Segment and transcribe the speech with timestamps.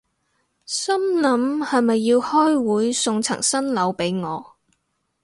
[0.65, 4.55] 心諗係咪要開會送層新樓畀我